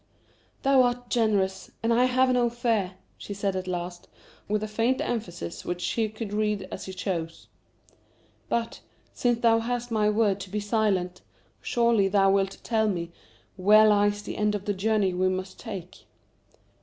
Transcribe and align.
"Thou 0.63 0.81
art 0.81 1.11
generous, 1.11 1.69
and 1.83 1.93
I 1.93 2.05
have 2.05 2.31
no 2.31 2.49
fear," 2.49 2.93
she 3.19 3.35
said 3.35 3.55
at 3.55 3.67
last, 3.67 4.07
with 4.47 4.63
a 4.63 4.67
faint 4.67 4.99
emphasis 4.99 5.63
which 5.63 5.87
he 5.91 6.09
could 6.09 6.33
read 6.33 6.67
as 6.71 6.85
he 6.85 6.93
chose. 6.93 7.47
"But, 8.49 8.79
since 9.13 9.41
thou 9.41 9.59
hast 9.59 9.91
my 9.91 10.09
word 10.09 10.39
to 10.39 10.49
be 10.49 10.59
silent, 10.59 11.21
surely 11.61 12.07
thou 12.07 12.31
wilt 12.31 12.57
tell 12.63 12.87
me 12.89 13.11
where 13.57 13.87
lies 13.87 14.23
the 14.23 14.37
end 14.37 14.55
of 14.55 14.65
the 14.65 14.73
journey 14.73 15.13
we 15.13 15.29
must 15.29 15.59
take?" 15.59 16.07